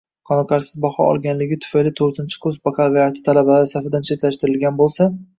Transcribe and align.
qoniqarsiz 0.27 0.77
baho 0.85 1.03
olganligi 1.09 1.57
tufayli 1.65 1.91
to'rtinchi 1.99 2.39
kurs 2.45 2.57
bakalavriati 2.69 3.23
talabalar 3.27 3.67
safidan 3.73 4.07
chetlashtirilgan 4.09 4.81
bo‘lsa 4.81 5.07